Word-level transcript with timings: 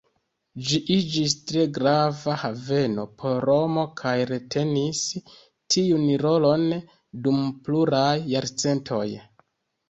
Ĝi 0.67 0.77
iĝis 0.93 1.33
tre 1.49 1.65
grava 1.73 2.37
haveno 2.43 3.05
por 3.23 3.37
Romo 3.49 3.83
kaj 4.01 4.13
retenis 4.31 5.03
tiun 5.75 6.09
rolon 6.25 6.65
dum 7.29 7.39
pluraj 7.69 8.17
jarcentoj. 8.35 9.05